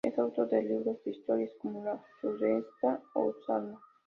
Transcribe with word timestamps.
Es 0.03 0.17
autor 0.17 0.49
de 0.49 0.63
libros 0.63 1.03
de 1.03 1.11
historietas 1.11 1.59
como 1.61 1.83
"La 1.83 2.01
Sudestada" 2.19 3.03
o 3.13 3.31
"Sarna". 3.45 3.79